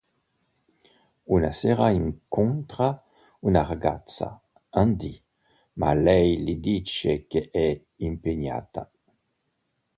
Una 1.35 1.51
sera 1.51 1.91
incontra 1.91 3.03
una 3.41 3.61
ragazza, 3.63 4.41
Andy, 4.71 5.23
ma 5.73 5.93
lei 5.93 6.39
gli 6.41 6.55
dice 6.57 7.27
che 7.27 7.51
è 7.51 7.79
impegnata. 7.97 8.91